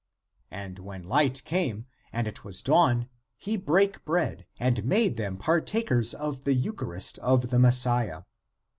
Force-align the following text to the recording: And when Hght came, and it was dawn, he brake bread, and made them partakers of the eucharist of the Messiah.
And 0.49 0.79
when 0.79 1.03
Hght 1.03 1.43
came, 1.43 1.85
and 2.11 2.27
it 2.27 2.43
was 2.43 2.63
dawn, 2.63 3.07
he 3.37 3.55
brake 3.55 4.03
bread, 4.03 4.47
and 4.59 4.83
made 4.83 5.15
them 5.15 5.37
partakers 5.37 6.15
of 6.15 6.43
the 6.43 6.55
eucharist 6.55 7.19
of 7.19 7.51
the 7.51 7.59
Messiah. 7.59 8.23